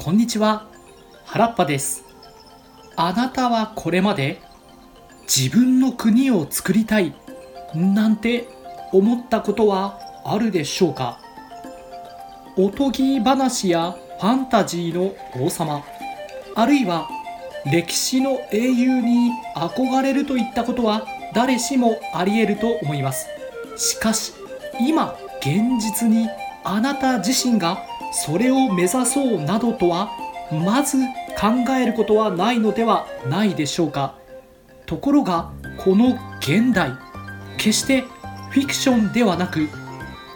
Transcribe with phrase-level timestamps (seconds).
[0.00, 0.68] こんにちは。
[1.24, 2.04] 原っぱです。
[2.94, 4.40] あなたはこれまで
[5.22, 7.14] 自分の国を作りたい
[7.74, 8.48] なんて
[8.92, 11.18] 思ったことはあるでしょうか？
[12.56, 15.82] おとぎ話やファンタジーの王様
[16.54, 17.08] あるいは
[17.66, 23.26] 歴史の英雄に憧れるといったことは誰しもあり得ると思います。
[23.76, 24.32] しかし
[24.80, 26.28] 今現実に
[26.62, 30.10] あなた自身がそれを目指そうなどとは
[30.50, 30.98] まず
[31.38, 34.14] 考えることはないのではないでしょうか。
[34.86, 35.52] ところが
[35.84, 36.92] この現代
[37.58, 38.02] 決して
[38.50, 39.68] フィクションではなく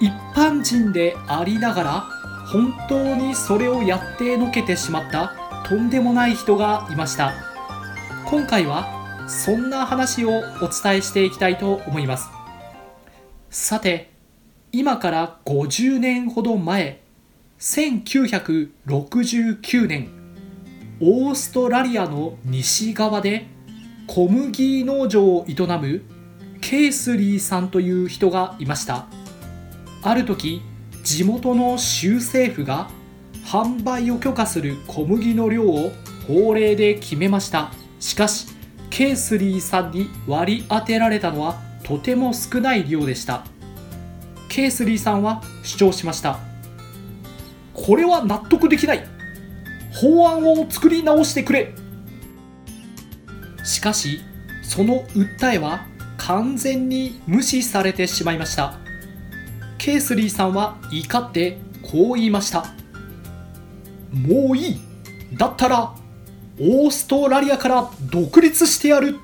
[0.00, 2.00] 一般人でありながら
[2.46, 5.32] 本当にそれをやってのけてしまった
[5.66, 7.32] とんでもない人がいました。
[8.26, 12.28] 今回はそんな話をお伝えしていきたいと思います。
[13.48, 14.10] さて
[14.72, 17.01] 今から50年ほど前
[17.62, 20.08] 1969年
[21.00, 23.46] オーストラリアの西側で
[24.08, 26.02] 小麦農場を営む
[26.60, 29.06] ケースリーさんという人がいました。
[30.02, 30.60] ある時
[31.04, 32.90] 地元の州政府が
[33.44, 35.92] 販売を許可する小麦の量を
[36.26, 37.70] 法令で決めました。
[38.00, 38.48] しかし
[38.90, 43.44] ケースリーさんに割り当てられたのはとても少ない量でした。
[44.48, 46.51] ケースリーさんは主張しました。
[47.84, 49.04] これは納得できない。
[49.92, 51.74] 法案を作り直してくれ。
[53.64, 54.20] しかし
[54.62, 58.78] その訴えは完全に無視されてしまいました。
[59.78, 62.66] ケースリーさんは怒ってこう言いました。
[64.12, 64.80] もういい。
[65.34, 65.94] だったら
[66.60, 69.18] オーストラリアから独立してやる。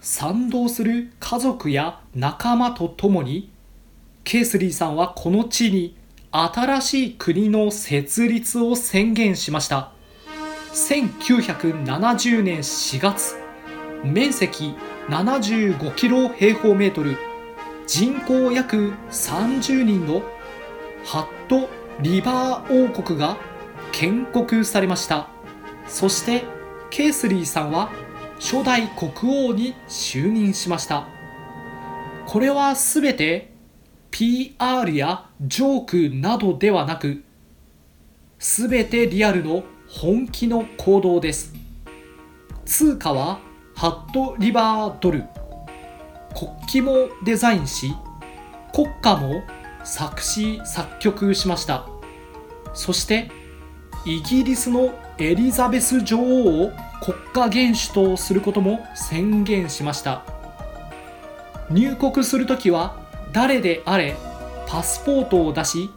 [0.00, 3.52] 賛同する家族や仲間と共に
[4.24, 5.96] ケースリーさんはこの地に
[6.34, 9.92] 新しい国の設立を宣言しました。
[10.72, 13.36] 1970年4月
[14.02, 14.74] 面積
[15.10, 17.18] 75キロ平方メートル
[17.86, 20.22] 人口約30人の
[21.04, 21.68] ハット
[22.00, 23.36] リバー王国が
[23.92, 25.28] 建国されました。
[25.86, 26.44] そして
[26.88, 27.90] ケースリーさんは
[28.40, 31.06] 初代国王に就任しました。
[32.26, 33.51] これはすべて
[34.12, 37.24] PR やジョークなどではなく
[38.38, 41.54] すべてリアルの本気の行動です。
[42.66, 43.40] 通貨は
[43.74, 45.24] ハットリバードル。
[46.34, 47.94] 国旗もデザインし
[48.74, 49.42] 国歌も
[49.82, 51.86] 作詞作曲しました。
[52.74, 53.30] そして
[54.04, 60.26] イギリスのエリザベス女王を国家元首とすることも宣言しました。
[61.70, 63.01] 入国するときは
[63.32, 64.14] 誰であれ
[64.68, 65.90] パスポートを出し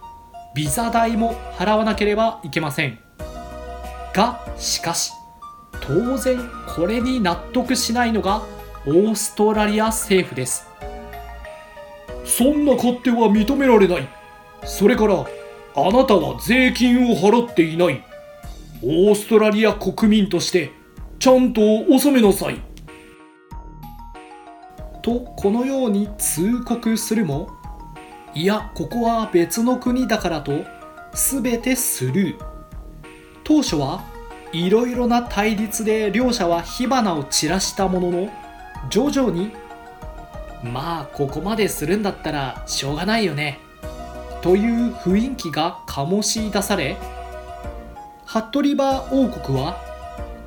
[0.56, 3.00] ビザ代も払わなければいけません。
[4.14, 5.12] がしかし
[5.82, 6.40] 当然
[6.74, 8.42] これに納得しないのが
[8.88, 10.68] オーストラリア政府です。
[12.24, 14.08] そんな勝手は認められない。
[14.64, 15.26] それから
[15.76, 18.02] あなたは税金を払っていない。
[18.82, 20.72] オーストラリア国民として
[21.20, 22.62] ちゃんと納めなさい。
[25.06, 27.52] とこのように通告するも
[28.34, 30.66] いやここは別の国だからと
[31.14, 32.38] 全てスルー
[33.44, 34.04] 当初は
[34.52, 38.30] いろいろな対立で両者は火花を散らしたものの
[38.90, 39.52] 徐々に
[40.64, 43.60] まあここまでするんだったらしょうがないよね。
[44.42, 46.98] という雰囲気が醸し出され
[48.26, 49.78] ハットリバー王国は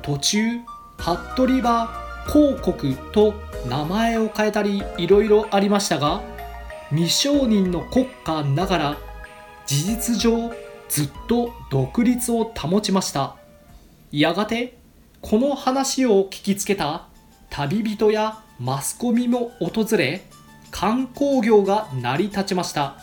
[0.01, 0.59] 途中
[0.97, 1.98] ハットリバー
[2.29, 3.33] リバー公国と
[3.67, 6.21] 名前を変えたりいろいろありましたが
[6.89, 8.97] 未承認の国家ながら
[9.65, 10.51] 事実上
[10.87, 13.35] ずっと独立を保ちました。
[14.11, 14.77] やがて
[15.21, 17.07] この話を聞きつけた
[17.51, 20.21] 旅人やマスコミも訪れ
[20.71, 22.95] 観光業が成り立ちました。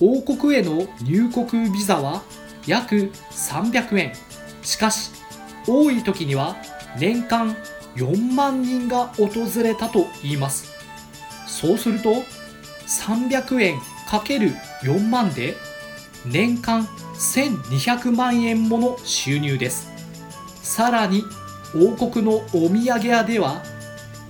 [0.00, 2.22] 王国への入国ビザは
[2.66, 4.12] 約300円。
[4.62, 5.10] しかし
[5.66, 6.56] 多い時には
[6.98, 7.54] 年間
[7.98, 9.28] 4万人が訪
[9.62, 10.72] れたといいます。
[11.46, 12.22] そうすると
[12.86, 13.78] 300円
[14.08, 15.56] ×4 万で
[16.24, 19.90] 年間1200万円もの収入です。
[20.62, 21.24] さらに
[21.74, 23.62] 王国のお土産屋では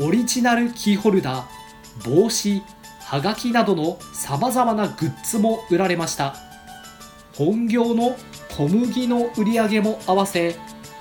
[0.00, 2.62] オリジナルキーホルダー帽子
[3.00, 6.34] はがきなどのさまざまなグッズも売られました。
[7.36, 8.16] 本業の
[8.56, 10.56] 小麦の売り上げも合わせ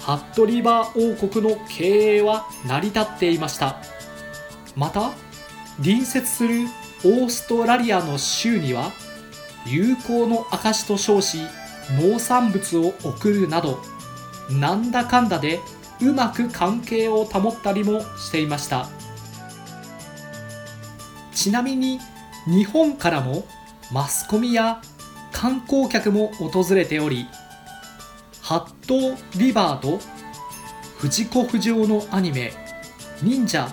[0.07, 3.75] ハットリバー王国の経営は成り立っていました。
[4.73, 5.11] また
[5.83, 6.67] 隣接する
[7.03, 8.93] オーストラリアの州には
[9.65, 11.39] 友好の証と称し
[11.99, 13.79] 農産物を送るなど
[14.49, 15.59] なんだかんだで
[15.99, 18.87] うまく関係を保ったりもしていました。
[21.33, 21.99] ちなみに
[22.45, 23.45] 日本からも
[23.91, 24.81] マスコミや
[25.33, 27.27] 観光客も訪れており
[28.47, 29.99] ハットリバーと
[30.99, 32.53] 藤子不二雄のアニメ
[33.21, 33.67] 「忍者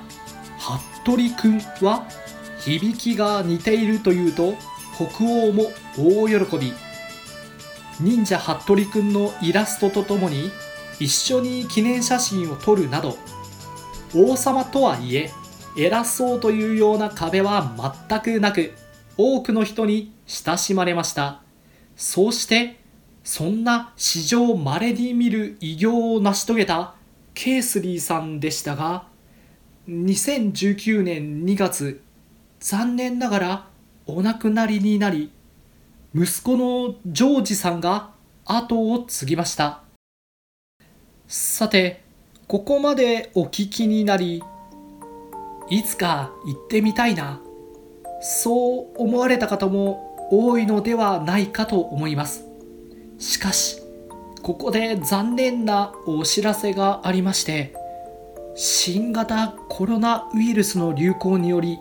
[0.58, 2.08] ハットリくん」は
[2.58, 4.54] 響きが似ているというと
[5.16, 6.72] 国王も大喜び。
[8.00, 10.50] 忍者ハットリくんのイラストとともに
[10.98, 13.16] 一緒に記念写真を撮るなど
[14.12, 15.30] 王様とはいえ
[15.76, 18.74] 偉そうというような壁は全くなく
[19.16, 21.42] 多くの人に親しまれました。
[21.94, 22.82] そうして
[23.24, 26.94] そんな史上稀に見る偉業を成し遂げた
[27.32, 29.06] ケースリーさんでしたが
[29.88, 32.02] 2019年2月
[32.60, 33.66] 残念ながら
[34.06, 35.32] お亡くなりになり
[36.14, 38.10] 息子のジョージさんが
[38.44, 39.80] 後を継ぎました。
[41.26, 42.04] さて
[42.46, 44.42] ここまでお聞きになり
[45.70, 47.40] いつか行ってみたいな
[48.20, 52.53] そう思われた方も多いのではないかと思います。
[53.24, 53.80] しかし
[54.42, 57.74] ここで残念なお知らせがありまして
[58.54, 61.78] 新型コロナウイルスの流行により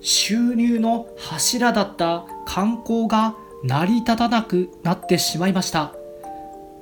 [0.00, 5.94] 収入の柱だった観光が成り立たなくなってしまいました。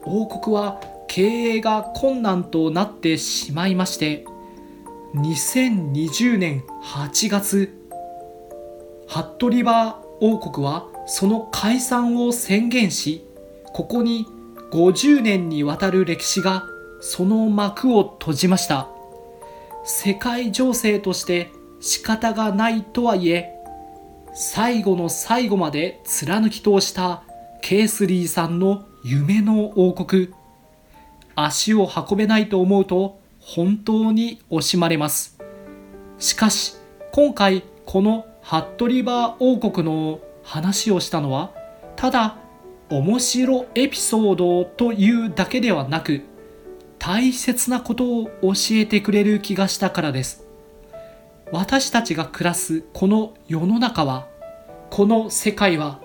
[0.05, 4.25] 王国は経営が困難となってしまいまして
[5.14, 7.76] 2020年8月
[9.06, 13.26] ハットリバー王国はその解散を宣言し
[13.81, 14.27] ここに
[14.73, 16.67] 50年にわたる歴史が
[17.00, 18.88] その幕を閉じました。
[19.87, 21.50] 世界情勢として
[21.81, 23.55] 仕方がないとはいえ
[24.35, 27.23] 最後の最後まで貫き通した
[27.62, 30.29] ケースリーさんの夢の王国。
[31.35, 35.38] 足を運べないと思うと本当に惜しまれます。
[36.19, 36.75] しかし
[37.12, 41.55] 今回このハットリバー王国の話をしたのは
[41.97, 42.37] ただ
[42.90, 46.22] 面白エピソードというだけではなく
[46.98, 50.44] 大切なことを教えてくれる気がしたからです。
[51.52, 54.26] 私たちが暮らすこの世の中は
[54.90, 56.00] この世界は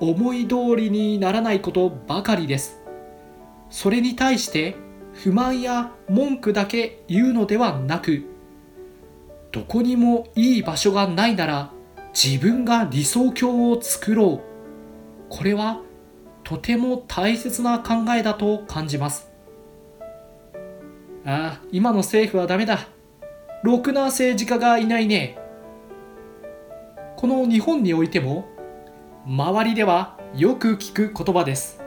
[0.00, 2.82] 思い通りにならないことばかりです。
[3.70, 4.74] それに対して
[5.12, 8.24] 不満や文句だけ言うのではなく
[9.52, 11.70] どこにもいい場所がないなら
[12.12, 14.56] 自分が理想郷を作ろう。
[15.28, 15.85] これは
[16.46, 19.32] とても大切な考えだと感じます。
[21.24, 22.86] ああ今の政府はダメだ。
[23.64, 25.36] ろくな政治家がいないね。
[27.16, 28.44] この日本においても
[29.26, 31.82] 周りではよく聞く言葉です。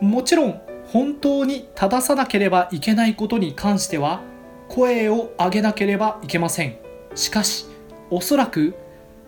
[0.00, 4.20] もちろん本当に正さなければいけないことに関しては
[4.68, 6.76] 声を上げなければいけません。
[7.16, 7.66] しかし
[8.08, 8.74] おそらく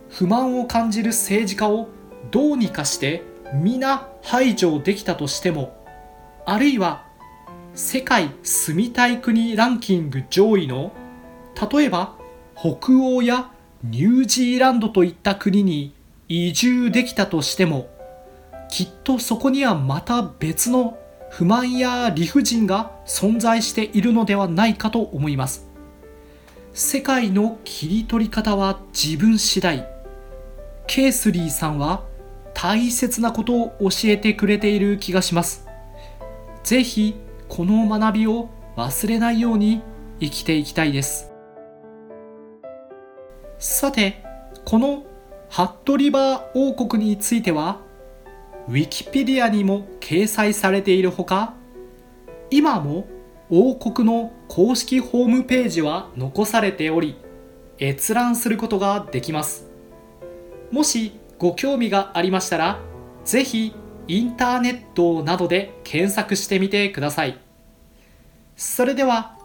[0.09, 1.89] 不満を感じる政治家を
[2.31, 5.73] どうにかして皆排除できたとしても
[6.47, 7.07] あるいは
[7.75, 10.93] 世界住みたい国ランキング上位の
[11.73, 12.17] 例えば
[12.57, 13.53] 北欧や
[13.85, 15.95] ニュージーランドといった国に
[16.27, 17.89] 移住できたとしても
[18.69, 20.99] きっとそこにはまた別の
[21.31, 25.69] 不満や理不尽が存在しているのではないかと思います。
[26.73, 29.87] 世界の切り取り方は自分次第。
[30.89, 32.06] ケースリーさんは
[32.59, 35.67] 大切なことを教えてくれている気がします。
[36.65, 37.15] ぜひ
[37.49, 39.83] この学びを忘れないように
[40.21, 41.31] 生きていきたいです。
[43.59, 44.25] さて
[44.65, 45.05] この
[45.51, 47.83] ハットリバー王国については
[48.69, 51.53] ウィキペディアにも掲載されているほか
[52.51, 53.07] 今も
[53.51, 57.17] 王国の公式ホームページは残されており
[57.79, 59.67] 閲覧することができます。
[60.73, 62.79] もしご興味がありましたら
[63.25, 63.75] ぜひ
[64.09, 67.39] インターネットなどで検索してみてください
[68.57, 69.37] それでは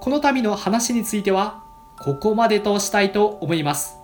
[0.00, 1.64] この度の話については
[2.00, 3.96] ここまでとしたいと思います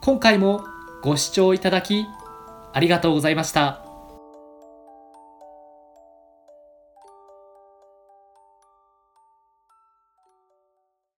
[0.00, 0.64] 今回も
[1.02, 2.06] ご視聴いただき
[2.72, 3.87] ありがとうございました。